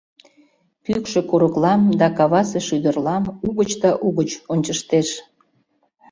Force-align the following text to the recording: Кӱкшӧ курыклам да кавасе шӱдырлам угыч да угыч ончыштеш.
Кӱкшӧ 0.85 1.21
курыклам 1.29 1.81
да 1.99 2.07
кавасе 2.17 2.59
шӱдырлам 2.67 3.23
угыч 3.47 3.71
да 3.81 3.91
угыч 4.07 4.31
ончыштеш. 4.53 5.07